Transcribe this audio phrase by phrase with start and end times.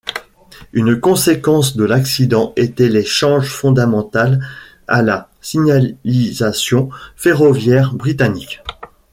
[0.73, 4.43] Une conséquence de l'accident était les changes fondamentales
[4.87, 8.63] à la signalisation ferroviaire britannique.